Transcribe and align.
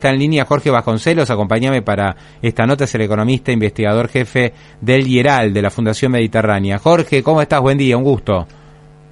Está 0.00 0.10
en 0.10 0.20
línea 0.20 0.44
Jorge 0.44 0.70
Vasconcelos, 0.70 1.28
acompáñame 1.28 1.82
para 1.82 2.14
esta 2.40 2.64
nota, 2.64 2.84
es 2.84 2.94
el 2.94 3.00
economista, 3.00 3.50
investigador 3.50 4.06
jefe 4.06 4.52
del 4.80 5.04
IERAL, 5.08 5.52
de 5.52 5.60
la 5.60 5.70
Fundación 5.70 6.12
Mediterránea. 6.12 6.78
Jorge, 6.78 7.20
¿cómo 7.20 7.42
estás? 7.42 7.60
Buen 7.60 7.76
día, 7.76 7.96
un 7.96 8.04
gusto. 8.04 8.46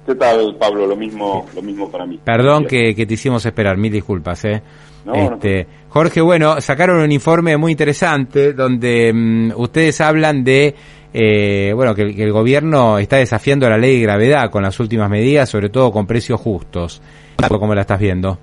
¿Qué 0.05 0.15
tal, 0.15 0.55
Pablo? 0.57 0.87
Lo 0.87 0.95
mismo, 0.95 1.45
lo 1.53 1.61
mismo 1.61 1.91
para 1.91 2.05
mí. 2.05 2.21
Perdón 2.23 2.63
que, 2.63 2.93
te 2.95 3.13
hicimos 3.13 3.45
esperar, 3.45 3.75
mil 3.75 3.91
disculpas. 3.91 4.45
¿eh? 4.45 4.63
este, 5.13 5.67
Jorge, 5.89 6.21
bueno, 6.21 6.61
sacaron 6.61 7.01
un 7.01 7.11
informe 7.11 7.57
muy 7.57 7.73
interesante 7.73 8.53
donde 8.53 9.11
mm, 9.13 9.51
ustedes 9.57 9.99
hablan 9.99 10.45
de 10.45 10.73
eh, 11.13 11.73
bueno 11.75 11.93
que, 11.95 12.03
el 12.03 12.31
gobierno 12.31 12.97
está 12.97 13.17
desafiando 13.17 13.69
la 13.69 13.77
ley 13.77 13.97
de 13.97 14.03
gravedad 14.03 14.49
con 14.49 14.63
las 14.63 14.79
últimas 14.79 15.09
medidas, 15.09 15.49
sobre 15.49 15.67
todo 15.67 15.91
con 15.91 16.07
precios 16.07 16.39
justos. 16.39 17.01
¿Cómo 17.45 17.75
la 17.75 17.81
estás 17.81 17.99
viendo? 17.99 18.39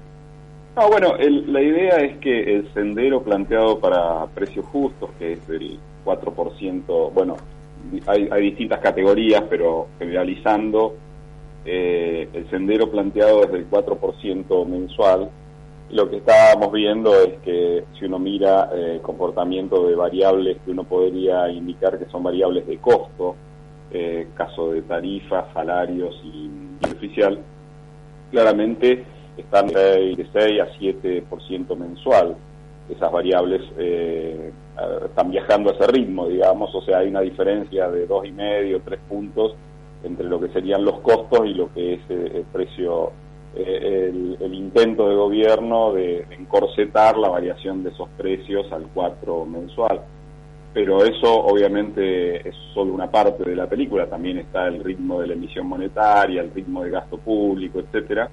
No, 0.77 0.89
bueno, 0.89 1.15
la 1.17 1.63
idea 1.63 1.99
es 1.99 2.19
que 2.19 2.57
el 2.57 2.73
sendero 2.75 3.23
planteado 3.23 3.79
para 3.79 4.27
precios 4.35 4.67
justos, 4.67 5.11
que 5.21 5.35
es 5.35 5.49
el 5.49 5.79
4%, 6.05 7.13
bueno, 7.13 7.37
hay, 8.07 8.43
distintas 8.43 8.81
categorías, 8.81 9.45
pero 9.49 9.87
generalizando, 10.01 10.97
eh, 11.65 12.29
el 12.33 12.51
sendero 12.51 12.91
planteado 12.91 13.45
es 13.45 13.53
del 13.53 13.71
4% 13.71 14.67
mensual. 14.67 15.31
lo 15.91 16.11
que 16.11 16.17
estábamos 16.17 16.73
viendo 16.73 17.15
es 17.23 17.39
que 17.45 17.85
si 17.97 18.07
uno 18.07 18.19
mira 18.19 18.69
el 18.75 18.97
eh, 18.97 19.01
comportamiento 19.01 19.87
de 19.87 19.95
variables 19.95 20.57
que 20.65 20.73
uno 20.73 20.83
podría 20.83 21.49
indicar 21.51 21.99
que 21.99 22.07
son 22.07 22.25
variables 22.25 22.67
de 22.67 22.79
costo, 22.79 23.37
eh, 23.93 24.27
caso 24.35 24.73
de 24.73 24.83
tarifas, 24.83 25.45
salarios 25.53 26.21
y 26.25 26.51
oficial, 26.85 27.39
claramente 28.33 29.05
están 29.37 29.67
de 29.69 30.27
6 30.33 30.61
a 30.61 30.69
7% 30.79 31.77
mensual. 31.77 32.37
Esas 32.89 33.11
variables 33.11 33.63
eh, 33.79 34.53
están 35.07 35.31
viajando 35.31 35.71
a 35.71 35.75
ese 35.75 35.87
ritmo, 35.87 36.29
digamos, 36.29 36.75
o 36.75 36.83
sea, 36.83 36.99
hay 36.99 37.09
una 37.09 37.21
diferencia 37.21 37.91
de 37.91 38.07
dos 38.07 38.27
y 38.27 38.33
medio, 38.33 38.81
tres 38.85 39.01
puntos 39.09 39.55
entre 40.03 40.27
lo 40.27 40.39
que 40.39 40.49
serían 40.49 40.85
los 40.85 41.01
costos 41.01 41.47
y 41.47 41.55
lo 41.55 41.73
que 41.73 41.95
es 41.95 42.01
eh, 42.11 42.33
el 42.35 42.45
precio, 42.53 43.13
eh, 43.57 44.37
el, 44.39 44.55
intento 44.55 45.09
de 45.09 45.15
gobierno 45.15 45.95
de, 45.95 46.27
encorsetar 46.31 47.17
la 47.17 47.31
variación 47.31 47.83
de 47.83 47.91
esos 47.91 48.09
precios 48.19 48.71
al 48.71 48.87
4 48.93 49.47
mensual. 49.47 50.03
Pero 50.75 51.05
eso 51.05 51.33
obviamente 51.33 52.47
es 52.49 52.55
solo 52.75 52.93
una 52.93 53.11
parte 53.11 53.45
de 53.49 53.57
la 53.57 53.67
película, 53.67 54.07
también 54.07 54.39
está 54.39 54.67
el 54.67 54.85
ritmo 54.85 55.21
de 55.21 55.29
la 55.29 55.35
emisión 55.35 55.67
monetaria, 55.69 56.43
el 56.43 56.53
ritmo 56.53 56.83
de 56.83 56.91
gasto 56.91 57.17
público, 57.17 57.79
etcétera 57.79 58.29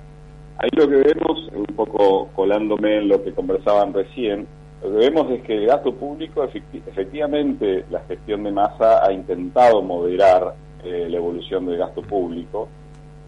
Ahí 0.61 0.69
lo 0.73 0.87
que 0.87 0.97
vemos, 0.97 1.49
un 1.55 1.75
poco 1.75 2.29
colándome 2.35 2.99
en 2.99 3.07
lo 3.07 3.23
que 3.23 3.33
conversaban 3.33 3.93
recién, 3.95 4.45
lo 4.83 4.91
que 4.91 4.97
vemos 4.97 5.31
es 5.31 5.41
que 5.41 5.55
el 5.55 5.65
gasto 5.65 5.91
público, 5.91 6.43
efectivamente, 6.43 7.83
la 7.89 8.01
gestión 8.01 8.43
de 8.43 8.51
masa 8.51 9.03
ha 9.03 9.11
intentado 9.11 9.81
moderar 9.81 10.53
eh, 10.83 11.07
la 11.09 11.17
evolución 11.17 11.65
del 11.65 11.79
gasto 11.79 12.03
público 12.03 12.67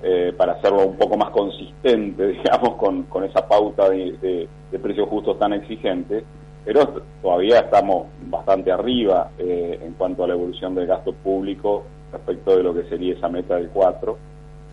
eh, 0.03 0.31
para 0.37 0.53
hacerlo 0.53 0.85
un 0.85 0.95
poco 0.95 1.17
más 1.17 1.31
consistente, 1.31 2.27
digamos, 2.43 2.75
con, 2.75 3.23
esa 3.23 3.47
pauta 3.47 3.89
de, 3.89 4.47
precios 4.79 5.09
justos 5.09 5.39
tan 5.39 5.53
exigente, 5.53 6.23
pero 6.63 7.01
todavía 7.19 7.61
estamos 7.61 8.09
bastante 8.27 8.71
arriba 8.71 9.31
eh, 9.39 9.79
en 9.81 9.93
cuanto 9.93 10.23
a 10.23 10.27
la 10.27 10.35
evolución 10.35 10.75
del 10.75 10.85
gasto 10.85 11.13
público 11.13 11.83
respecto 12.11 12.55
de 12.57 12.61
lo 12.61 12.75
que 12.75 12.83
sería 12.83 13.15
esa 13.15 13.27
meta 13.27 13.55
del 13.55 13.69
4. 13.69 14.17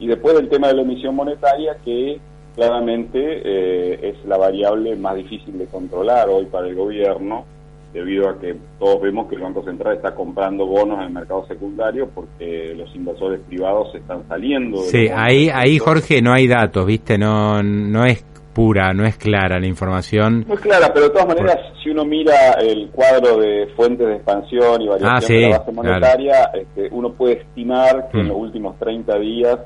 Y 0.00 0.08
después 0.08 0.34
del 0.34 0.50
tema 0.50 0.69
de 0.69 0.75
la 0.75 0.83
emisión 0.83 1.14
monetaria, 1.14 1.77
que 1.83 2.20
claramente 2.61 3.41
eh, 3.42 4.11
es 4.11 4.25
la 4.27 4.36
variable 4.36 4.94
más 4.94 5.16
difícil 5.16 5.56
de 5.56 5.64
controlar 5.64 6.28
hoy 6.28 6.44
para 6.44 6.69
el 6.69 6.75
gobierno, 6.75 7.47
debido 7.94 8.28
a 8.28 8.39
que 8.39 8.55
todos 8.78 9.00
vemos 9.00 9.30
que 9.30 9.36
el 9.36 9.41
Banco 9.41 9.64
Central 9.64 9.97
está 9.97 10.14
comprando 10.14 10.66
bonos 10.66 10.98
en 10.98 11.05
el 11.06 11.11
mercado 11.11 11.47
secundario 11.47 12.11
porque 12.14 12.75
los 12.77 12.94
inversores 12.94 13.41
privados 13.48 13.94
están 13.94 14.28
saliendo. 14.28 14.76
sí, 14.82 15.09
ahí, 15.09 15.48
ahí 15.48 15.78
Jorge 15.78 16.21
no 16.21 16.34
hay 16.34 16.47
datos, 16.48 16.84
¿viste? 16.84 17.16
No, 17.16 17.62
no 17.62 18.04
es 18.04 18.22
pura, 18.53 18.92
no 18.92 19.06
es 19.06 19.16
clara 19.16 19.59
la 19.59 19.66
información. 19.66 20.44
No 20.47 20.53
es 20.53 20.60
clara, 20.60 20.92
pero 20.92 21.06
de 21.06 21.12
todas 21.12 21.28
maneras, 21.28 21.56
si 21.82 21.88
uno 21.88 22.04
mira 22.04 22.53
el 22.60 22.91
cuadro 22.91 23.38
de 23.38 23.69
fuentes 23.75 24.06
de 24.06 24.16
expansión 24.16 24.82
y 24.82 24.87
variación 24.87 25.15
ah, 25.15 25.21
de 25.27 25.48
la 25.48 25.59
base 25.60 25.72
monetaria, 25.72 26.50
este, 26.53 26.88
uno 26.91 27.15
puede 27.15 27.38
estimar 27.38 28.10
que 28.12 28.21
en 28.21 28.28
los 28.28 28.37
últimos 28.37 28.78
30 28.78 29.19
días 29.19 29.60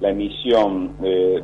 la 0.00 0.10
emisión, 0.10 0.92
eh, 1.02 1.40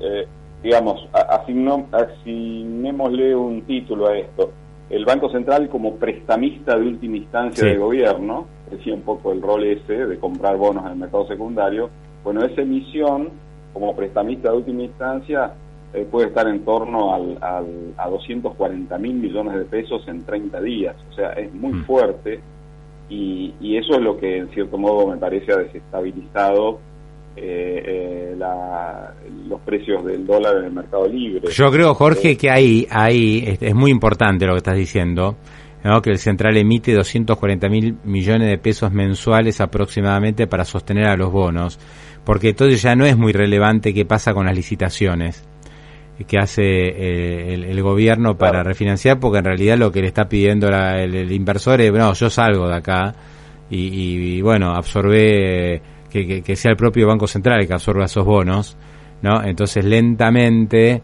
eh, 0.00 0.26
digamos, 0.62 1.08
asignémosle 1.12 3.36
un 3.36 3.62
título 3.62 4.08
a 4.08 4.18
esto. 4.18 4.50
El 4.90 5.04
Banco 5.04 5.30
Central 5.30 5.68
como 5.68 5.96
prestamista 5.96 6.76
de 6.76 6.86
última 6.86 7.16
instancia 7.16 7.66
del 7.66 7.78
gobierno, 7.78 8.46
decía 8.70 8.94
un 8.94 9.02
poco 9.02 9.32
el 9.32 9.42
rol 9.42 9.64
ese 9.64 10.06
de 10.06 10.18
comprar 10.18 10.56
bonos 10.56 10.84
en 10.84 10.92
el 10.92 10.98
mercado 10.98 11.26
secundario, 11.26 11.90
bueno, 12.24 12.44
esa 12.44 12.62
emisión 12.62 13.30
como 13.72 13.94
prestamista 13.94 14.50
de 14.50 14.56
última 14.56 14.82
instancia 14.82 15.52
eh, 15.92 16.06
puede 16.10 16.28
estar 16.28 16.48
en 16.48 16.64
torno 16.64 17.14
al, 17.14 17.38
a 17.96 18.08
240 18.08 18.98
mil 18.98 19.14
millones 19.14 19.54
de 19.54 19.64
pesos 19.64 20.06
en 20.08 20.24
30 20.24 20.60
días, 20.60 20.96
o 21.10 21.14
sea, 21.14 21.32
es 21.32 21.52
muy 21.54 21.72
mm. 21.72 21.84
fuerte 21.84 22.40
y, 23.08 23.54
y 23.60 23.76
eso 23.76 23.94
es 23.94 24.00
lo 24.00 24.16
que 24.16 24.38
en 24.38 24.48
cierto 24.50 24.78
modo 24.78 25.08
me 25.08 25.16
parece 25.16 25.52
ha 25.52 25.58
desestabilizado 25.58 26.80
eh, 27.38 28.32
eh, 28.32 28.36
los 29.46 29.60
precios 29.60 30.02
del 30.06 30.26
dólar 30.26 30.56
en 30.56 30.64
el 30.64 30.72
mercado 30.72 31.06
libre. 31.06 31.50
Yo 31.50 31.70
creo, 31.70 31.92
Jorge, 31.92 32.30
eh, 32.30 32.36
que 32.36 32.50
ahí, 32.50 32.86
ahí 32.90 33.58
es, 33.60 33.74
muy 33.74 33.90
importante 33.90 34.46
lo 34.46 34.52
que 34.52 34.58
estás 34.58 34.76
diciendo, 34.76 35.36
que 36.02 36.10
el 36.10 36.18
central 36.18 36.56
emite 36.56 36.94
240 36.94 37.68
mil 37.68 37.98
millones 38.04 38.48
de 38.48 38.56
pesos 38.56 38.90
mensuales 38.90 39.60
aproximadamente 39.60 40.46
para 40.46 40.64
sostener 40.64 41.08
a 41.08 41.16
los 41.16 41.30
bonos, 41.30 41.78
porque 42.24 42.50
entonces 42.50 42.80
ya 42.82 42.96
no 42.96 43.04
es 43.04 43.18
muy 43.18 43.32
relevante 43.32 43.92
qué 43.92 44.06
pasa 44.06 44.32
con 44.32 44.46
las 44.46 44.56
licitaciones 44.56 45.46
que 46.26 46.38
hace 46.38 47.52
el, 47.52 47.82
gobierno 47.82 48.38
para 48.38 48.62
refinanciar, 48.62 49.20
porque 49.20 49.38
en 49.38 49.44
realidad 49.44 49.76
lo 49.76 49.92
que 49.92 50.00
le 50.00 50.06
está 50.06 50.26
pidiendo 50.26 50.68
el, 50.68 51.30
inversor 51.30 51.82
es, 51.82 51.90
bueno, 51.90 52.14
yo 52.14 52.30
salgo 52.30 52.66
de 52.66 52.76
acá 52.76 53.14
y, 53.68 54.38
y 54.38 54.40
bueno, 54.40 54.72
absorbe 54.72 55.82
que, 56.08 56.56
sea 56.56 56.70
el 56.72 56.76
propio 56.76 57.06
Banco 57.06 57.26
Central 57.26 57.60
el 57.60 57.66
que 57.66 57.74
absorba 57.74 58.04
esos 58.04 58.24
bonos, 58.24 58.76
¿no? 59.22 59.42
Entonces 59.42 59.84
lentamente 59.84 61.02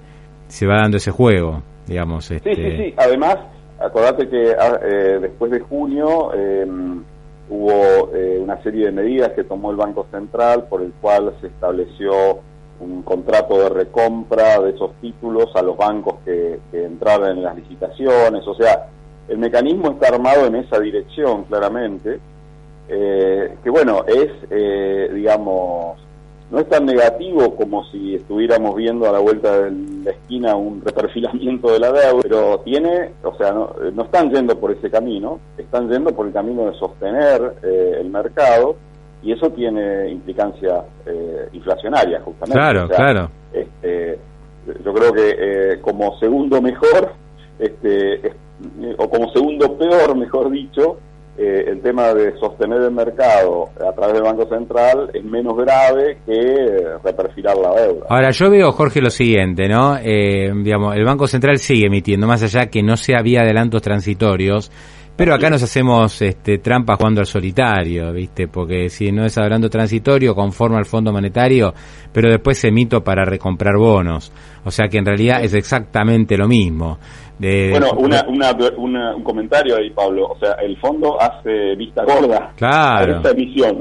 se 0.48 0.66
va 0.66 0.76
dando 0.82 0.96
ese 0.96 1.10
juego, 1.10 1.62
digamos. 1.86 2.30
Este... 2.30 2.54
Sí, 2.54 2.62
sí, 2.62 2.76
sí. 2.76 2.94
Además, 2.96 3.38
acordate 3.78 4.28
que 4.28 4.54
ah, 4.58 4.78
eh, 4.82 5.18
después 5.20 5.50
de 5.50 5.60
junio 5.60 6.32
em, 6.34 7.02
hubo 7.48 8.10
eh, 8.14 8.38
una 8.40 8.62
serie 8.62 8.86
de 8.86 8.92
medidas 8.92 9.32
que 9.32 9.44
tomó 9.44 9.70
el 9.70 9.76
Banco 9.76 10.06
Central 10.10 10.64
por 10.68 10.82
el 10.82 10.92
cual 11.00 11.34
se 11.40 11.48
estableció 11.48 12.40
un 12.80 13.02
contrato 13.02 13.58
de 13.58 13.68
recompra 13.68 14.60
de 14.60 14.70
esos 14.70 14.92
títulos 15.00 15.54
a 15.54 15.62
los 15.62 15.76
bancos 15.76 16.16
que, 16.24 16.58
que 16.70 16.84
entraran 16.84 17.38
en 17.38 17.44
las 17.44 17.56
licitaciones. 17.56 18.46
O 18.46 18.54
sea, 18.54 18.88
el 19.28 19.38
mecanismo 19.38 19.92
está 19.92 20.08
armado 20.08 20.46
en 20.46 20.56
esa 20.56 20.80
dirección, 20.80 21.44
claramente 21.44 22.18
eh, 22.94 23.56
que 23.64 23.70
bueno, 23.70 24.04
es, 24.06 24.30
eh, 24.50 25.10
digamos, 25.14 25.98
no 26.50 26.58
es 26.58 26.68
tan 26.68 26.84
negativo 26.84 27.56
como 27.56 27.84
si 27.86 28.16
estuviéramos 28.16 28.76
viendo 28.76 29.08
a 29.08 29.12
la 29.12 29.18
vuelta 29.18 29.62
de 29.62 29.70
la 30.04 30.10
esquina 30.10 30.54
un 30.56 30.82
reperfilamiento 30.84 31.72
de 31.72 31.78
la 31.78 31.90
deuda, 31.90 32.20
pero 32.22 32.60
tiene, 32.60 33.12
o 33.22 33.34
sea, 33.36 33.52
no, 33.52 33.72
no 33.94 34.02
están 34.02 34.30
yendo 34.30 34.58
por 34.60 34.72
ese 34.72 34.90
camino, 34.90 35.40
están 35.56 35.88
yendo 35.88 36.14
por 36.14 36.26
el 36.26 36.34
camino 36.34 36.66
de 36.66 36.74
sostener 36.74 37.54
eh, 37.62 37.96
el 38.00 38.10
mercado 38.10 38.76
y 39.22 39.32
eso 39.32 39.48
tiene 39.50 40.10
implicancias 40.10 40.84
eh, 41.06 41.48
inflacionarias 41.54 42.22
justamente. 42.22 42.58
Claro, 42.58 42.88
claro. 42.88 43.30
Este, 43.54 44.18
yo 44.84 44.92
creo 44.92 45.12
que 45.14 45.78
como 45.80 46.18
segundo 46.18 46.60
mejor, 46.60 47.14
este, 47.58 48.34
o 48.98 49.08
como 49.08 49.32
segundo 49.32 49.78
peor, 49.78 50.14
mejor 50.14 50.50
dicho, 50.50 50.98
eh, 51.38 51.64
el 51.66 51.80
tema 51.80 52.12
de 52.12 52.38
sostener 52.38 52.82
el 52.82 52.90
mercado 52.90 53.70
a 53.76 53.92
través 53.92 54.14
del 54.14 54.22
Banco 54.22 54.46
Central 54.48 55.10
es 55.14 55.24
menos 55.24 55.56
grave 55.56 56.18
que 56.26 56.98
reperfilar 57.02 57.56
la 57.56 57.72
deuda. 57.72 58.06
Ahora, 58.10 58.30
yo 58.30 58.50
veo, 58.50 58.70
Jorge, 58.72 59.00
lo 59.00 59.08
siguiente, 59.08 59.66
¿no? 59.66 59.96
Eh, 59.96 60.52
digamos, 60.62 60.94
el 60.94 61.04
Banco 61.04 61.26
Central 61.26 61.56
sigue 61.58 61.86
emitiendo, 61.86 62.26
más 62.26 62.42
allá 62.42 62.66
que 62.66 62.82
no 62.82 62.98
sea 62.98 63.22
vía 63.22 63.40
adelantos 63.40 63.80
transitorios, 63.80 64.70
Pero 65.22 65.36
acá 65.36 65.50
nos 65.50 65.62
hacemos 65.62 66.20
este, 66.20 66.58
trampa 66.58 66.96
jugando 66.96 67.20
al 67.20 67.26
solitario, 67.26 68.12
¿viste? 68.12 68.48
Porque 68.48 68.88
si 68.88 69.12
no 69.12 69.24
es 69.24 69.38
hablando 69.38 69.70
transitorio, 69.70 70.34
conforma 70.34 70.78
al 70.78 70.84
Fondo 70.84 71.12
Monetario, 71.12 71.72
pero 72.12 72.28
después 72.28 72.58
se 72.58 72.70
emito 72.70 73.04
para 73.04 73.24
recomprar 73.24 73.76
bonos. 73.76 74.32
O 74.64 74.72
sea 74.72 74.88
que 74.88 74.98
en 74.98 75.06
realidad 75.06 75.44
es 75.44 75.54
exactamente 75.54 76.36
lo 76.36 76.48
mismo. 76.48 76.98
bueno, 77.38 77.92
una, 77.92 78.24
un 78.26 79.22
comentario 79.22 79.76
ahí, 79.76 79.90
Pablo. 79.90 80.26
O 80.26 80.38
sea, 80.40 80.54
el 80.54 80.76
fondo 80.78 81.16
hace 81.22 81.76
vista 81.76 82.02
gorda. 82.02 82.50
Claro. 82.56 83.22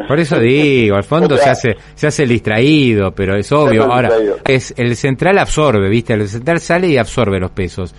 Por 0.08 0.20
eso 0.20 0.40
digo, 0.40 0.96
el 0.96 1.04
fondo 1.04 1.38
se 1.38 1.50
hace 1.50 1.76
se 1.96 2.06
hace 2.06 2.22
el 2.22 2.30
distraído, 2.30 3.14
pero 3.16 3.36
es 3.36 3.52
obvio. 3.52 3.92
Ahora, 3.92 4.12
es 4.48 4.76
el 4.78 4.96
central 4.96 5.40
absorbe, 5.40 5.90
¿viste? 5.90 6.14
El 6.14 6.28
central 6.28 6.60
sale 6.60 6.88
y 6.90 6.98
absorbe 6.98 7.40
los 7.40 7.50
pesos. 7.50 7.96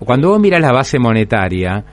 Cuando 0.00 0.30
vos 0.30 0.40
miras 0.40 0.60
la 0.60 0.72
base 0.72 0.98
monetaria 0.98 1.84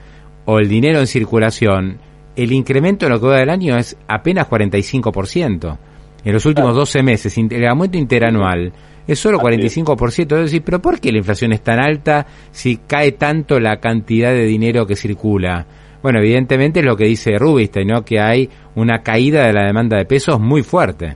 o 0.50 0.58
el 0.58 0.66
dinero 0.66 0.98
en 0.98 1.06
circulación, 1.06 1.98
el 2.34 2.52
incremento 2.52 3.04
en 3.04 3.12
lo 3.12 3.20
que 3.20 3.26
va 3.26 3.36
del 3.36 3.50
año 3.50 3.76
es 3.76 3.98
apenas 4.08 4.48
45%. 4.48 5.76
En 6.24 6.32
los 6.32 6.46
últimos 6.46 6.74
12 6.74 7.02
meses, 7.02 7.36
el 7.36 7.68
aumento 7.68 7.98
interanual 7.98 8.72
es 9.06 9.18
solo 9.18 9.40
45%. 9.40 10.20
Es 10.20 10.44
decir, 10.44 10.62
¿pero 10.64 10.80
por 10.80 11.00
qué 11.00 11.12
la 11.12 11.18
inflación 11.18 11.52
es 11.52 11.60
tan 11.60 11.78
alta 11.78 12.26
si 12.50 12.78
cae 12.78 13.12
tanto 13.12 13.60
la 13.60 13.76
cantidad 13.76 14.30
de 14.30 14.46
dinero 14.46 14.86
que 14.86 14.96
circula? 14.96 15.66
Bueno, 16.02 16.20
evidentemente 16.20 16.80
es 16.80 16.86
lo 16.86 16.96
que 16.96 17.04
dice 17.04 17.38
Rubinstein, 17.38 17.88
¿no? 17.88 18.02
Que 18.02 18.18
hay 18.18 18.48
una 18.74 19.02
caída 19.02 19.46
de 19.46 19.52
la 19.52 19.66
demanda 19.66 19.98
de 19.98 20.06
pesos 20.06 20.40
muy 20.40 20.62
fuerte. 20.62 21.14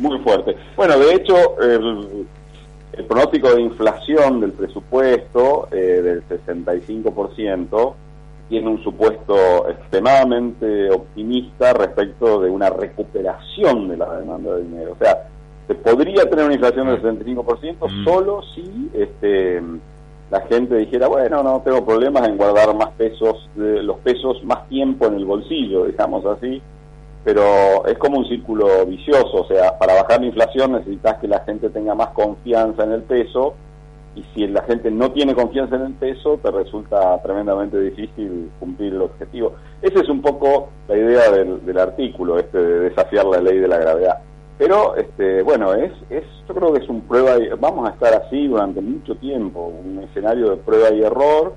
Muy 0.00 0.18
fuerte. 0.24 0.56
Bueno, 0.74 0.98
de 0.98 1.14
hecho, 1.14 1.36
el, 1.62 2.26
pronóstico 3.06 3.54
de 3.54 3.62
inflación 3.62 4.40
del 4.40 4.50
presupuesto 4.50 5.68
eh, 5.70 6.02
del 6.02 6.24
65% 6.26 7.94
tiene 8.48 8.68
un 8.68 8.82
supuesto 8.82 9.68
extremadamente 9.68 10.90
optimista 10.90 11.72
respecto 11.72 12.40
de 12.40 12.50
una 12.50 12.70
recuperación 12.70 13.88
de 13.88 13.96
la 13.96 14.18
demanda 14.18 14.54
de 14.54 14.62
dinero. 14.62 14.92
O 14.92 15.04
sea, 15.04 15.28
se 15.66 15.74
podría 15.74 16.28
tener 16.30 16.44
una 16.44 16.54
inflación 16.54 16.86
del 16.86 17.02
65% 17.02 17.76
mm. 17.80 18.04
solo 18.04 18.42
si 18.54 18.90
este, 18.94 19.60
la 20.30 20.40
gente 20.42 20.76
dijera, 20.76 21.08
bueno, 21.08 21.42
no 21.42 21.60
tengo 21.64 21.84
problemas 21.84 22.28
en 22.28 22.36
guardar 22.36 22.74
más 22.74 22.90
pesos, 22.90 23.48
los 23.56 23.98
pesos 23.98 24.42
más 24.44 24.68
tiempo 24.68 25.06
en 25.06 25.14
el 25.14 25.24
bolsillo, 25.24 25.86
digamos 25.86 26.24
así, 26.26 26.62
pero 27.24 27.84
es 27.86 27.98
como 27.98 28.18
un 28.18 28.28
círculo 28.28 28.86
vicioso, 28.86 29.42
o 29.42 29.46
sea, 29.48 29.76
para 29.78 29.94
bajar 29.94 30.20
la 30.20 30.26
inflación 30.26 30.72
necesitas 30.72 31.18
que 31.18 31.26
la 31.26 31.40
gente 31.40 31.70
tenga 31.70 31.94
más 31.94 32.08
confianza 32.08 32.84
en 32.84 32.92
el 32.92 33.02
peso 33.02 33.54
y 34.16 34.24
si 34.34 34.46
la 34.46 34.62
gente 34.62 34.90
no 34.90 35.12
tiene 35.12 35.34
confianza 35.34 35.76
en 35.76 35.82
el 35.82 35.92
peso, 35.92 36.40
te 36.42 36.50
resulta 36.50 37.20
tremendamente 37.22 37.78
difícil 37.78 38.50
cumplir 38.58 38.94
el 38.94 39.02
objetivo. 39.02 39.52
Esa 39.82 40.00
es 40.00 40.08
un 40.08 40.22
poco 40.22 40.70
la 40.88 40.96
idea 40.96 41.30
del, 41.30 41.78
artículo, 41.78 42.38
este 42.38 42.58
de 42.58 42.80
desafiar 42.88 43.26
la 43.26 43.40
ley 43.40 43.58
de 43.58 43.68
la 43.68 43.76
gravedad. 43.76 44.18
Pero, 44.56 44.96
este, 44.96 45.42
bueno, 45.42 45.74
es, 45.74 45.92
es, 46.08 46.24
yo 46.48 46.54
creo 46.54 46.72
que 46.72 46.82
es 46.82 46.88
un 46.88 47.02
prueba, 47.02 47.36
y, 47.36 47.48
vamos 47.60 47.86
a 47.86 47.92
estar 47.92 48.14
así 48.14 48.46
durante 48.46 48.80
mucho 48.80 49.14
tiempo, 49.16 49.66
un 49.66 50.02
escenario 50.02 50.50
de 50.50 50.56
prueba 50.56 50.90
y 50.94 51.02
error, 51.02 51.52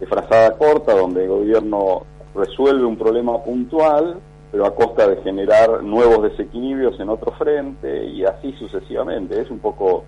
de 0.00 0.06
frazada 0.06 0.58
corta, 0.58 0.96
donde 0.96 1.22
el 1.22 1.28
gobierno 1.28 2.02
resuelve 2.34 2.84
un 2.84 2.96
problema 2.96 3.40
puntual, 3.44 4.16
pero 4.50 4.66
a 4.66 4.74
costa 4.74 5.06
de 5.06 5.22
generar 5.22 5.84
nuevos 5.84 6.24
desequilibrios 6.24 6.98
en 6.98 7.10
otro 7.10 7.30
frente 7.32 8.06
y 8.06 8.24
así 8.24 8.52
sucesivamente. 8.58 9.40
Es 9.40 9.50
un 9.50 9.60
poco 9.60 10.04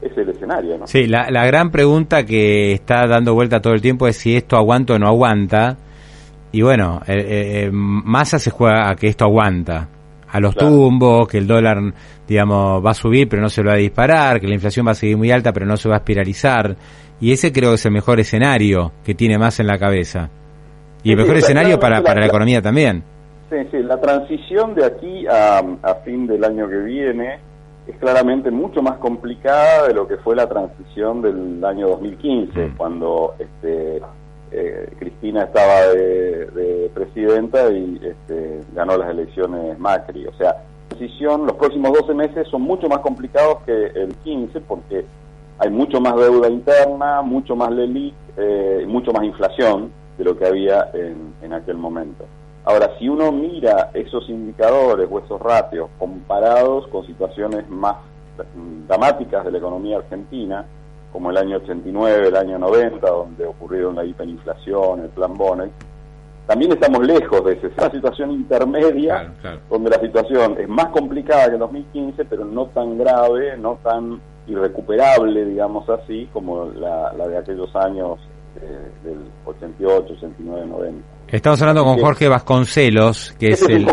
es 0.00 0.16
el 0.16 0.28
escenario, 0.28 0.78
¿no? 0.78 0.86
Sí, 0.86 1.06
la, 1.06 1.30
la 1.30 1.46
gran 1.46 1.70
pregunta 1.70 2.24
que 2.24 2.72
está 2.72 3.06
dando 3.06 3.34
vuelta 3.34 3.60
todo 3.60 3.72
el 3.72 3.80
tiempo 3.80 4.06
es 4.06 4.16
si 4.16 4.36
esto 4.36 4.56
aguanta 4.56 4.94
o 4.94 4.98
no 4.98 5.08
aguanta. 5.08 5.76
Y 6.52 6.62
bueno, 6.62 7.00
eh, 7.06 7.14
eh, 7.14 7.64
eh 7.64 7.70
Massa 7.72 8.38
se 8.38 8.50
juega 8.50 8.90
a 8.90 8.96
que 8.96 9.08
esto 9.08 9.24
aguanta 9.24 9.88
a 10.28 10.40
los 10.40 10.54
tumbos, 10.54 11.28
que 11.28 11.38
el 11.38 11.46
dólar, 11.46 11.78
digamos, 12.26 12.84
va 12.84 12.90
a 12.90 12.94
subir 12.94 13.28
pero 13.28 13.40
no 13.40 13.48
se 13.48 13.62
lo 13.62 13.68
va 13.68 13.74
a 13.74 13.78
disparar, 13.78 14.40
que 14.40 14.48
la 14.48 14.54
inflación 14.54 14.86
va 14.86 14.90
a 14.90 14.94
seguir 14.94 15.16
muy 15.16 15.30
alta 15.30 15.52
pero 15.52 15.66
no 15.66 15.76
se 15.76 15.88
va 15.88 15.96
a 15.96 15.98
espiralizar. 15.98 16.76
Y 17.20 17.32
ese 17.32 17.52
creo 17.52 17.70
que 17.70 17.76
es 17.76 17.86
el 17.86 17.92
mejor 17.92 18.20
escenario 18.20 18.92
que 19.04 19.14
tiene 19.14 19.38
más 19.38 19.58
en 19.60 19.66
la 19.66 19.78
cabeza. 19.78 20.28
Y 21.02 21.12
el 21.12 21.16
mejor 21.16 21.36
escenario 21.36 21.78
para, 21.78 22.02
para 22.02 22.20
la, 22.20 22.26
economía 22.26 22.60
también. 22.60 23.02
Sí, 23.48 23.56
sí, 23.70 23.78
la 23.78 23.98
transición 23.98 24.74
de 24.74 24.84
aquí 24.84 25.26
a, 25.26 25.58
a 25.58 25.94
fin 26.04 26.26
del 26.26 26.44
año 26.44 26.68
que 26.68 26.78
viene 26.78 27.38
es 27.86 27.96
claramente 27.98 28.50
mucho 28.50 28.82
más 28.82 28.98
complicada 28.98 29.88
de 29.88 29.94
lo 29.94 30.08
que 30.08 30.16
fue 30.18 30.34
la 30.34 30.48
transición 30.48 31.22
del 31.22 31.64
año 31.64 31.88
2015, 31.88 32.68
mm. 32.68 32.76
cuando 32.76 33.34
este, 33.38 34.02
eh, 34.50 34.90
Cristina 34.98 35.44
estaba 35.44 35.88
de, 35.88 36.90
presidenta 36.94 37.70
y 37.70 38.00
este, 38.02 38.60
ganó 38.74 38.96
las 38.96 39.10
elecciones 39.10 39.78
Macri. 39.78 40.26
O 40.26 40.32
sea, 40.34 40.64
decisión, 40.90 41.46
los 41.46 41.56
próximos 41.56 41.92
12 41.92 42.14
meses 42.14 42.48
son 42.48 42.62
mucho 42.62 42.88
más 42.88 43.00
complicados 43.00 43.58
que 43.66 43.72
el 43.72 44.14
15 44.24 44.60
porque 44.62 45.04
hay 45.58 45.70
mucho 45.70 46.00
más 46.00 46.16
deuda 46.16 46.48
interna, 46.48 47.22
mucho 47.22 47.54
más 47.54 47.70
LELIC 47.70 48.14
eh, 48.38 48.84
mucho 48.86 49.12
más 49.12 49.24
inflación 49.24 49.90
de 50.18 50.24
lo 50.24 50.36
que 50.36 50.46
había 50.46 50.90
en, 50.92 51.32
en 51.40 51.52
aquel 51.54 51.76
momento. 51.76 52.26
Ahora, 52.66 52.90
si 52.98 53.08
uno 53.08 53.30
mira 53.30 53.90
esos 53.94 54.28
indicadores 54.28 55.08
o 55.10 55.20
esos 55.20 55.40
ratios 55.40 55.88
comparados 55.98 56.88
con 56.88 57.06
situaciones 57.06 57.68
más 57.70 57.96
dramáticas 58.88 59.44
de 59.44 59.52
la 59.52 59.58
economía 59.58 59.98
argentina, 59.98 60.66
como 61.12 61.30
el 61.30 61.36
año 61.36 61.58
89, 61.58 62.28
el 62.28 62.36
año 62.36 62.58
90, 62.58 63.08
donde 63.08 63.46
ocurrieron 63.46 63.94
la 63.94 64.04
hiperinflación, 64.04 65.00
el 65.00 65.08
plan 65.10 65.34
Bonex, 65.34 65.70
también 66.46 66.72
estamos 66.72 67.06
lejos 67.06 67.44
de 67.44 67.52
esa, 67.54 67.68
una 67.78 67.90
situación 67.90 68.32
intermedia, 68.32 69.32
donde 69.70 69.90
la 69.90 70.00
situación 70.00 70.56
es 70.58 70.68
más 70.68 70.86
complicada 70.86 71.46
que 71.46 71.54
en 71.54 71.60
2015, 71.60 72.24
pero 72.24 72.44
no 72.44 72.66
tan 72.66 72.98
grave, 72.98 73.56
no 73.56 73.78
tan 73.82 74.20
irrecuperable, 74.48 75.44
digamos 75.44 75.88
así, 75.88 76.28
como 76.32 76.66
la, 76.66 77.12
de 77.12 77.38
aquellos 77.38 77.74
años 77.76 78.18
del 79.02 79.18
88, 79.44 80.12
89, 80.12 80.66
90. 80.66 81.16
Estamos 81.28 81.60
hablando 81.60 81.84
con 81.84 81.98
Jorge 81.98 82.28
Vasconcelos, 82.28 83.34
que 83.38 83.48
es 83.48 83.62
el... 83.62 83.84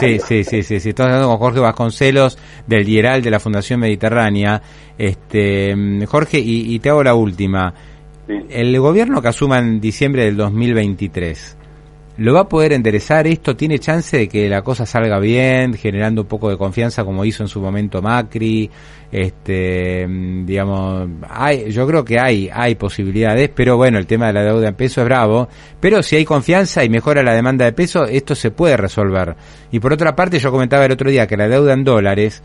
sí, 0.00 0.18
sí, 0.20 0.42
sí, 0.42 0.62
sí, 0.62 0.80
sí, 0.80 0.88
estamos 0.88 1.12
hablando 1.12 1.28
con 1.28 1.38
Jorge 1.38 1.60
Vasconcelos 1.60 2.38
del 2.66 2.86
Dieral 2.86 3.20
de 3.20 3.30
la 3.30 3.40
Fundación 3.40 3.80
Mediterránea. 3.80 4.62
Este, 4.96 5.74
Jorge, 6.06 6.38
y, 6.38 6.78
te 6.78 6.88
hago 6.88 7.04
la 7.04 7.14
última. 7.14 7.74
El 8.26 8.78
gobierno 8.80 9.20
que 9.20 9.28
asuma 9.28 9.58
en 9.58 9.80
diciembre 9.80 10.24
del 10.24 10.36
2023, 10.38 11.57
¿Lo 12.18 12.34
va 12.34 12.40
a 12.40 12.48
poder 12.48 12.72
enderezar 12.72 13.28
esto? 13.28 13.54
¿Tiene 13.54 13.78
chance 13.78 14.16
de 14.16 14.28
que 14.28 14.48
la 14.48 14.62
cosa 14.62 14.84
salga 14.84 15.20
bien, 15.20 15.74
generando 15.74 16.22
un 16.22 16.26
poco 16.26 16.50
de 16.50 16.58
confianza 16.58 17.04
como 17.04 17.24
hizo 17.24 17.44
en 17.44 17.48
su 17.48 17.60
momento 17.60 18.02
Macri? 18.02 18.68
Este, 19.12 20.04
digamos, 20.44 21.08
hay, 21.28 21.70
yo 21.70 21.86
creo 21.86 22.04
que 22.04 22.18
hay, 22.18 22.50
hay 22.52 22.74
posibilidades, 22.74 23.50
pero 23.54 23.76
bueno, 23.76 23.98
el 23.98 24.08
tema 24.08 24.26
de 24.26 24.32
la 24.32 24.42
deuda 24.42 24.66
en 24.66 24.74
peso 24.74 25.02
es 25.02 25.06
bravo. 25.06 25.48
Pero 25.78 26.02
si 26.02 26.16
hay 26.16 26.24
confianza 26.24 26.82
y 26.82 26.88
mejora 26.88 27.22
la 27.22 27.34
demanda 27.34 27.64
de 27.64 27.72
peso, 27.72 28.04
esto 28.04 28.34
se 28.34 28.50
puede 28.50 28.76
resolver. 28.76 29.36
Y 29.70 29.78
por 29.78 29.92
otra 29.92 30.16
parte, 30.16 30.40
yo 30.40 30.50
comentaba 30.50 30.86
el 30.86 30.92
otro 30.92 31.08
día 31.08 31.28
que 31.28 31.36
la 31.36 31.46
deuda 31.46 31.72
en 31.72 31.84
dólares, 31.84 32.42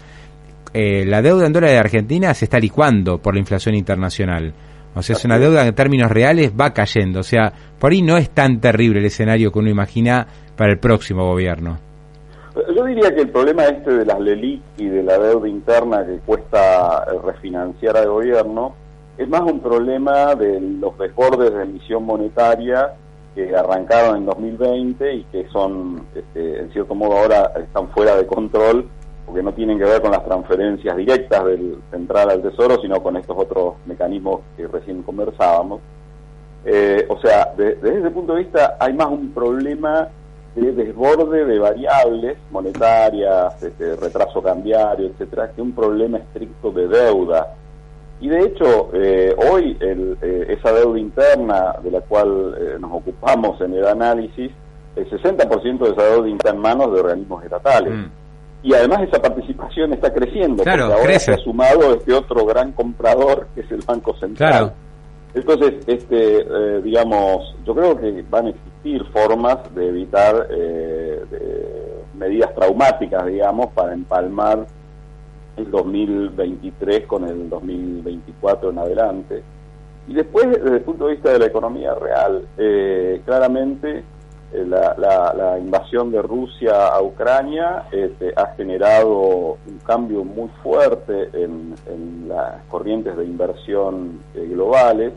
eh, 0.75 1.03
la 1.03 1.23
deuda 1.23 1.47
en 1.47 1.53
dólares 1.53 1.73
de 1.73 1.79
Argentina 1.79 2.31
se 2.35 2.45
está 2.45 2.59
licuando 2.59 3.17
por 3.17 3.33
la 3.33 3.39
inflación 3.39 3.73
internacional. 3.73 4.53
O 4.95 5.01
sea, 5.01 5.15
es 5.15 5.25
una 5.25 5.39
deuda 5.39 5.63
que 5.63 5.69
en 5.69 5.75
términos 5.75 6.11
reales 6.11 6.53
va 6.59 6.73
cayendo. 6.73 7.19
O 7.19 7.23
sea, 7.23 7.51
por 7.79 7.91
ahí 7.91 8.01
no 8.01 8.17
es 8.17 8.29
tan 8.29 8.59
terrible 8.59 8.99
el 8.99 9.05
escenario 9.05 9.51
que 9.51 9.59
uno 9.59 9.69
imagina 9.69 10.27
para 10.55 10.71
el 10.71 10.79
próximo 10.79 11.25
gobierno. 11.25 11.77
Yo 12.75 12.85
diría 12.85 13.13
que 13.15 13.21
el 13.21 13.29
problema 13.29 13.65
este 13.65 13.91
de 13.91 14.05
las 14.05 14.19
LELIC 14.19 14.61
y 14.77 14.85
de 14.85 15.01
la 15.01 15.17
deuda 15.17 15.47
interna 15.49 16.05
que 16.05 16.19
cuesta 16.19 17.03
eh, 17.07 17.17
refinanciar 17.25 17.97
al 17.97 18.07
gobierno 18.07 18.75
es 19.17 19.27
más 19.27 19.41
un 19.41 19.59
problema 19.59 20.35
de 20.35 20.59
los 20.59 20.97
desbordes 20.97 21.51
de 21.53 21.63
emisión 21.63 22.03
monetaria 22.03 22.93
que 23.33 23.55
arrancaron 23.55 24.17
en 24.17 24.25
2020 24.25 25.13
y 25.15 25.23
que 25.25 25.47
son, 25.49 26.05
este, 26.13 26.59
en 26.59 26.71
cierto 26.71 26.93
modo, 26.93 27.17
ahora 27.17 27.51
están 27.57 27.89
fuera 27.89 28.15
de 28.15 28.27
control 28.27 28.87
porque 29.25 29.43
no 29.43 29.53
tienen 29.53 29.77
que 29.77 29.85
ver 29.85 30.01
con 30.01 30.11
las 30.11 30.25
transferencias 30.25 30.97
directas 30.97 31.45
del 31.45 31.77
central 31.91 32.29
al 32.29 32.41
tesoro, 32.41 32.79
sino 32.81 33.01
con 33.01 33.15
estos 33.17 33.37
otros 33.37 33.75
mecanismos 33.85 34.41
que 34.57 34.67
recién 34.67 35.01
conversábamos. 35.03 35.81
Eh, 36.65 37.05
o 37.09 37.19
sea, 37.19 37.53
desde 37.57 37.99
ese 37.99 38.11
punto 38.11 38.33
de 38.33 38.43
vista 38.43 38.77
hay 38.79 38.93
más 38.93 39.07
un 39.07 39.31
problema 39.31 40.07
de 40.55 40.71
desborde 40.71 41.45
de 41.45 41.59
variables 41.59 42.37
monetarias, 42.51 43.61
este, 43.61 43.95
retraso 43.95 44.41
cambiario, 44.41 45.07
etcétera, 45.07 45.51
que 45.51 45.61
un 45.61 45.73
problema 45.73 46.17
estricto 46.17 46.71
de 46.71 46.87
deuda. 46.87 47.55
Y 48.19 48.29
de 48.29 48.39
hecho, 48.39 48.89
eh, 48.93 49.35
hoy 49.51 49.75
eh, 49.79 50.45
esa 50.49 50.71
deuda 50.73 50.99
interna 50.99 51.75
de 51.81 51.91
la 51.91 52.01
cual 52.01 52.79
nos 52.79 52.91
ocupamos 52.91 53.59
en 53.61 53.73
el 53.73 53.87
análisis, 53.87 54.51
el 54.95 55.09
60% 55.09 55.79
de 55.79 55.89
esa 55.89 56.03
deuda 56.03 56.29
está 56.29 56.49
en 56.51 56.59
manos 56.59 56.93
de 56.93 56.99
organismos 56.99 57.43
estatales. 57.43 57.93
Mm 57.93 58.22
y 58.63 58.73
además 58.73 59.01
esa 59.03 59.21
participación 59.21 59.93
está 59.93 60.13
creciendo, 60.13 60.63
claro, 60.63 60.87
porque 60.87 61.01
ahora 61.01 61.19
se 61.19 61.33
ha 61.33 61.37
sumado 61.37 61.93
este 61.93 62.13
otro 62.13 62.45
gran 62.45 62.71
comprador 62.71 63.47
que 63.53 63.61
es 63.61 63.71
el 63.71 63.81
Banco 63.85 64.15
Central. 64.17 64.73
Entonces, 65.35 65.83
este, 65.87 66.41
eh, 66.41 66.81
digamos, 66.83 67.55
yo 67.65 67.75
creo 67.75 67.99
que 67.99 68.23
van 68.29 68.47
a 68.47 68.49
existir 68.49 69.03
formas 69.11 69.57
de 69.75 69.89
evitar 69.89 70.47
medidas 72.17 72.53
traumáticas, 72.55 73.25
digamos, 73.25 73.73
para 73.73 73.93
empalmar 73.93 74.65
el 75.57 75.69
2023 75.69 77.05
con 77.05 77.27
el 77.27 77.49
2024 77.49 78.69
en 78.69 78.77
adelante. 78.77 79.43
Y 80.07 80.13
después, 80.13 80.49
desde 80.49 80.77
el 80.77 80.81
punto 80.81 81.07
de 81.07 81.13
vista 81.13 81.31
de 81.31 81.39
la 81.39 81.45
economía 81.45 81.93
real, 81.95 82.45
eh, 82.57 83.21
claramente 83.25 84.03
eh, 84.53 84.65
la, 84.65 85.57
invasión 85.59 86.11
de 86.11 86.21
Rusia 86.21 86.87
a 86.87 87.01
Ucrania 87.01 87.83
este, 87.91 88.33
ha 88.35 88.47
generado 88.55 89.57
un 89.65 89.79
cambio 89.85 90.23
muy 90.23 90.49
fuerte 90.61 91.29
en, 91.33 91.75
las 92.27 92.63
corrientes 92.69 93.15
de 93.17 93.25
inversión 93.25 94.19
eh, 94.35 94.47
globales. 94.49 95.13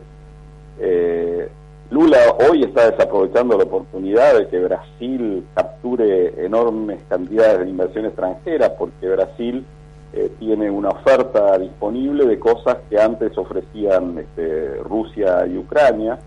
Lula 1.89 2.17
hoy 2.49 2.63
está 2.63 2.91
desaprovechando 2.91 3.57
la 3.57 3.63
oportunidad 3.63 4.37
de 4.37 4.47
que 4.49 4.59
Brasil 4.59 5.45
capture 5.55 6.45
enormes 6.45 6.99
cantidades 7.07 7.59
de 7.59 7.69
inversión 7.69 8.05
extranjera, 8.05 8.75
porque 8.75 9.07
Brasil 9.07 9.65
eh, 10.13 10.31
tiene 10.39 10.71
una 10.71 10.89
oferta 10.89 11.57
disponible 11.57 12.25
de 12.25 12.39
cosas 12.39 12.77
que 12.89 12.99
antes 12.99 13.37
ofrecían 13.37 14.17
este, 14.17 14.75
Rusia 14.83 15.45
y 15.47 15.57
Ucrania, 15.57 16.17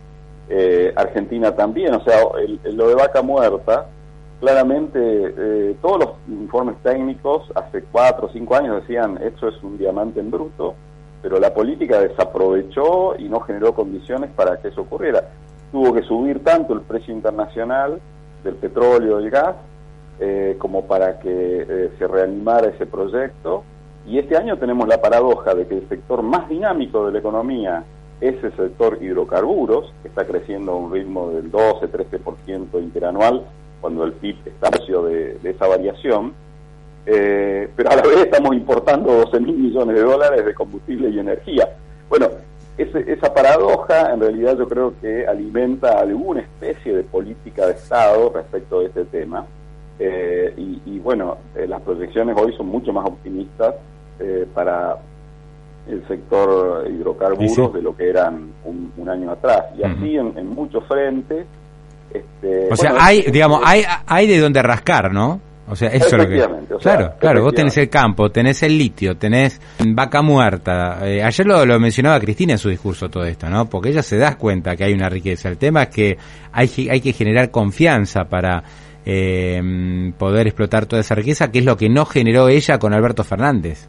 eh, 0.51 0.93
Argentina 0.97 1.55
también, 1.55 1.95
o 1.95 2.03
sea, 2.03 2.21
lo 2.65 2.89
de 2.89 2.95
vaca 2.95 3.23
muerta, 3.23 3.87
claramente 4.41 4.99
eh, 5.01 5.77
todos 5.81 5.99
los 6.01 6.11
informes 6.29 6.77
técnicos 6.83 7.51
hace 7.55 7.83
cuatro 7.93 8.27
o 8.27 8.33
cinco 8.33 8.57
años 8.57 8.81
decían 8.81 9.19
esto 9.23 9.49
es 9.49 9.63
un 9.63 9.79
diamante 9.79 10.21
en 10.21 10.31
bruto, 10.31 10.75
pero 11.23 11.39
la 11.39 11.55
política 11.55 12.01
desaprovechó 12.01 13.17
y 13.19 13.29
no 13.29 13.41
generó 13.41 13.75
condiciones 13.75 14.31
para 14.31 14.61
que 14.61 14.69
eso 14.69 14.83
ocurriera. 14.83 15.29
Tuvo 15.73 15.95
que 15.95 16.03
subir 16.03 16.43
tanto 16.43 16.73
el 16.73 16.81
precio 16.81 17.15
internacional 17.15 18.01
del 18.43 18.55
petróleo, 18.57 19.19
del 19.19 19.31
gas, 19.31 19.57
como 20.59 20.85
para 20.85 21.19
que 21.19 21.91
se 21.99 22.07
reanimara 22.07 22.69
ese 22.69 22.85
proyecto 22.85 23.65
y 24.07 24.19
este 24.19 24.37
año 24.37 24.57
tenemos 24.57 24.89
la 24.89 25.01
paradoja 25.01 25.55
de 25.55 25.67
que 25.67 25.77
el 25.77 25.89
sector 25.89 26.23
más 26.23 26.49
dinámico 26.49 27.07
de 27.07 27.13
la 27.13 27.19
economía 27.19 27.85
es 28.21 28.43
el 28.45 28.55
sector 28.55 28.99
hidrocarburos, 29.01 29.93
que 30.03 30.09
está 30.09 30.27
creciendo 30.27 30.73
a 30.73 30.77
un 30.77 30.93
ritmo 30.93 31.31
del 31.31 31.51
12-13% 31.51 32.81
interanual, 32.83 33.47
cuando 33.81 34.05
el 34.05 34.13
PIB 34.13 34.37
está 34.47 34.71
de, 34.71 35.39
de 35.43 35.51
esa 35.51 35.67
variación. 35.67 36.35
Eh, 37.07 37.69
pero 37.75 37.91
a 37.91 37.97
la 37.97 38.03
vez 38.03 38.19
estamos 38.19 38.55
importando 38.55 39.13
12 39.13 39.41
mil 39.41 39.57
millones 39.57 39.97
de 39.97 40.03
dólares 40.03 40.45
de 40.45 40.55
combustible 40.55 41.09
y 41.09 41.19
energía. 41.19 41.69
Bueno, 42.09 42.29
esa 42.77 43.35
paradoja 43.35 44.13
en 44.13 44.21
realidad 44.21 44.57
yo 44.57 44.69
creo 44.69 44.95
que 45.01 45.27
alimenta 45.27 45.99
alguna 45.99 46.41
especie 46.41 46.95
de 46.95 47.03
política 47.03 47.67
de 47.67 47.73
Estado 47.73 48.33
respecto 48.35 48.81
de 48.81 48.87
este 48.87 49.05
tema. 49.07 49.47
Eh, 49.99 50.55
y, 50.57 50.99
bueno, 50.99 51.39
eh, 51.55 51.67
las 51.67 51.83
proyecciones 51.83 52.35
hoy 52.39 52.55
son 52.57 52.67
mucho 52.67 52.93
más 52.93 53.07
optimistas 53.07 53.75
para 54.55 54.99
el 55.89 56.07
sector 56.07 56.89
hidrocarburos 56.91 57.73
de 57.73 57.83
lo 57.83 57.97
que 57.97 58.09
eran 58.09 58.53
un, 58.65 59.09
año 59.09 59.33
atrás. 59.33 59.65
Y 59.77 59.83
así 59.83 60.17
en, 60.17 60.47
muchos 60.49 60.87
frentes. 60.87 61.47
Este, 62.13 62.69
o 62.71 62.77
sea, 62.77 62.95
hay, 62.99 63.23
digamos, 63.23 63.61
hay, 63.65 63.83
hay 64.07 64.27
de 64.27 64.39
donde 64.39 64.63
rascar, 64.63 65.13
¿no? 65.13 65.41
O 65.69 65.77
sea, 65.77 65.89
eso 65.91 66.07
es 66.07 66.13
lo 66.13 66.29
que... 66.29 66.79
claro, 66.81 67.15
claro, 67.17 67.45
vos 67.45 67.55
tenés 67.55 67.77
el 67.77 67.89
campo, 67.89 68.29
tenés 68.31 68.61
el 68.65 68.77
litio, 68.77 69.17
tenés 69.17 69.61
vaca 69.95 70.21
muerta. 70.21 70.99
Eh, 71.03 71.23
ayer 71.23 71.47
lo, 71.47 71.65
lo, 71.65 71.79
mencionaba 71.79 72.19
Cristina 72.19 72.55
en 72.55 72.59
su 72.59 72.69
discurso 72.69 73.09
todo 73.09 73.25
esto, 73.25 73.49
¿no? 73.49 73.67
Porque 73.67 73.91
ella 73.91 74.03
se 74.03 74.19
da 74.19 74.37
cuenta 74.37 74.75
que 74.75 74.83
hay 74.83 74.93
una 74.93 75.09
riqueza. 75.09 75.49
El 75.49 75.59
tema 75.59 75.85
es 75.85 75.89
que 75.91 76.19
hay, 76.51 76.89
hay 76.91 77.01
que 77.01 77.13
generar 77.13 77.53
confianza 77.53 78.25
para 78.25 78.65
eh, 79.07 80.13
poder 80.19 80.49
explotar 80.49 80.87
toda 80.87 81.01
esa 81.01 81.15
riqueza, 81.15 81.53
que 81.53 81.61
es 81.61 81.65
lo 81.65 81.77
que 81.77 81.89
no 81.89 82.05
generó 82.05 82.49
ella 82.49 82.79
con 82.79 82.93
Alberto 82.93 83.23
Fernández. 83.23 83.89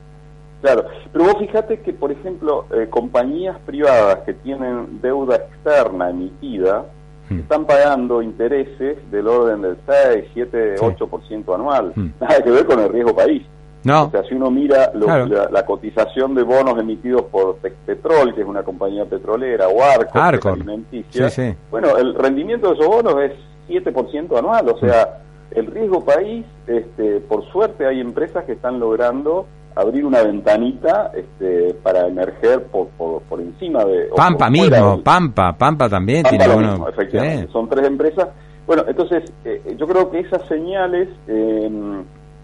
Claro, 0.62 0.86
pero 1.12 1.26
vos 1.26 1.38
fíjate 1.40 1.80
que, 1.80 1.92
por 1.92 2.12
ejemplo, 2.12 2.66
eh, 2.72 2.88
compañías 2.90 3.58
privadas 3.66 4.20
que 4.26 4.34
tienen 4.34 5.02
deuda 5.02 5.38
externa 5.38 6.12
emitida 6.12 6.86
hmm. 7.30 7.40
están 7.40 7.66
pagando 7.66 8.22
intereses 8.22 8.98
del 9.10 9.28
orden 9.28 9.64
del 9.64 9.78
6, 9.88 10.26
7, 10.34 10.76
8% 10.78 11.56
anual. 11.56 11.94
Hmm. 11.96 12.12
Nada 12.20 12.44
que 12.44 12.52
ver 12.52 12.66
con 12.66 12.80
el 12.80 12.90
riesgo 12.90 13.16
país. 13.16 13.44
No. 13.84 14.04
O 14.04 14.12
sea, 14.12 14.24
si 14.26 14.36
uno 14.36 14.52
mira 14.52 14.92
la, 14.94 15.66
cotización 15.66 16.36
de 16.36 16.44
bonos 16.44 16.78
emitidos 16.78 17.24
por 17.24 17.56
Petrol, 17.56 18.36
que 18.36 18.42
es 18.42 18.48
una 18.48 18.62
compañía 18.62 19.06
petrolera, 19.06 19.68
o 19.70 19.82
Arco, 19.82 20.50
alimenticia, 20.50 21.56
bueno, 21.72 21.98
el 21.98 22.14
rendimiento 22.14 22.68
de 22.68 22.76
esos 22.76 22.86
bonos 22.86 23.16
es 23.24 23.32
7% 23.68 24.38
anual. 24.38 24.70
O 24.70 24.78
sea, 24.78 25.22
hmm. 25.56 25.58
el 25.58 25.66
riesgo 25.66 26.06
país, 26.06 26.46
este, 26.68 27.22
por 27.22 27.44
suerte 27.52 27.88
hay 27.88 28.00
empresas 28.00 28.46
que 28.46 28.52
están 28.52 28.80
logrando 28.80 29.48
abrir 29.76 30.06
una 30.06 30.22
ventanita 30.22 31.12
este, 31.16 31.74
para 31.76 32.08
emerger 32.08 32.64
por, 32.64 32.88
por, 32.90 33.42
encima 33.42 33.84
de... 33.86 34.10
Pampa 34.16 34.50
mismo, 34.50 35.02
Pampa, 35.02 35.54
Pampa 35.58 35.90
también 35.90 36.24
tiene 36.24 36.48
uno. 36.50 36.88
efectivamente, 36.90 37.52
son 37.52 37.70
tres 37.70 37.88
empresas. 37.88 38.28
Bueno, 38.68 38.84
entonces 38.88 39.32
eh, 39.46 39.76
yo 39.78 39.88
creo 39.88 40.12
que 40.12 40.20
esas 40.20 40.46
señales 40.48 41.10
em, 41.28 42.04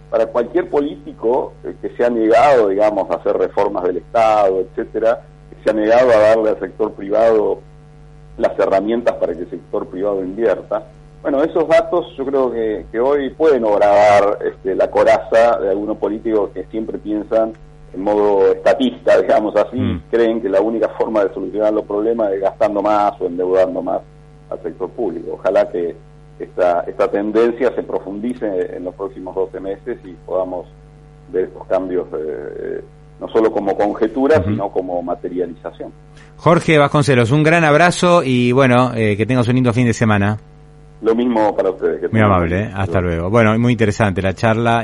para 0.09 0.27
cualquier 0.27 0.69
político 0.69 1.53
eh, 1.63 1.75
que 1.81 1.89
se 1.95 2.05
ha 2.05 2.09
negado, 2.09 2.69
digamos, 2.69 3.09
a 3.11 3.15
hacer 3.15 3.37
reformas 3.37 3.83
del 3.83 3.97
Estado, 3.97 4.61
etcétera, 4.61 5.21
que 5.49 5.63
se 5.63 5.69
ha 5.69 5.73
negado 5.73 6.11
a 6.11 6.17
darle 6.17 6.49
al 6.49 6.59
sector 6.59 6.93
privado 6.93 7.59
las 8.37 8.57
herramientas 8.57 9.15
para 9.15 9.33
que 9.33 9.41
el 9.41 9.49
sector 9.49 9.87
privado 9.87 10.23
invierta, 10.23 10.83
bueno, 11.21 11.43
esos 11.43 11.67
datos 11.67 12.05
yo 12.17 12.25
creo 12.25 12.51
que, 12.51 12.99
hoy 12.99 13.29
pueden 13.31 13.63
obrar 13.65 14.39
este, 14.45 14.75
la 14.75 14.89
coraza 14.89 15.59
de 15.59 15.69
algunos 15.69 15.97
políticos 15.97 16.51
que 16.53 16.65
siempre 16.65 16.97
piensan 16.97 17.53
en 17.93 18.01
modo 18.01 18.51
estatista, 18.51 19.17
digamos 19.21 19.55
así, 19.55 19.77
mm. 19.77 20.03
creen 20.11 20.41
que 20.41 20.49
la 20.49 20.61
única 20.61 20.89
forma 20.89 21.23
de 21.23 21.33
solucionar 21.33 21.73
los 21.73 21.85
problemas 21.85 22.31
es 22.33 22.41
gastando 22.41 22.81
más 22.81 23.19
o 23.19 23.25
endeudando 23.25 23.81
más 23.81 24.01
al 24.49 24.61
sector 24.61 24.89
público. 24.91 25.33
Ojalá 25.33 25.69
que 25.69 25.95
esta, 26.39 26.81
esta 26.81 27.09
tendencia 27.09 27.73
se 27.73 27.83
profundice 27.83 28.75
en 28.75 28.83
los 28.83 28.93
próximos 28.95 29.35
12 29.35 29.59
meses 29.59 29.99
y 30.03 30.13
podamos 30.25 30.67
ver 31.31 31.45
estos 31.45 31.65
cambios 31.67 32.07
eh, 32.13 32.81
no 33.19 33.27
solo 33.29 33.51
como 33.51 33.75
conjetura, 33.75 34.43
sino 34.43 34.69
como 34.69 35.01
materialización. 35.01 35.91
Jorge 36.37 36.77
Vasconcelos, 36.77 37.31
un 37.31 37.43
gran 37.43 37.63
abrazo 37.63 38.21
y 38.23 38.51
bueno, 38.51 38.91
eh, 38.95 39.17
que 39.17 39.25
tengas 39.25 39.47
un 39.47 39.55
lindo 39.55 39.73
fin 39.73 39.87
de 39.87 39.93
semana. 39.93 40.37
Lo 41.01 41.13
mismo 41.13 41.55
para 41.55 41.69
ustedes. 41.69 42.11
muy 42.11 42.21
amable, 42.21 42.61
¿eh? 42.61 42.71
hasta 42.73 42.99
luego. 42.99 43.29
Bueno, 43.29 43.57
muy 43.59 43.73
interesante 43.73 44.21
la 44.21 44.33
charla. 44.33 44.83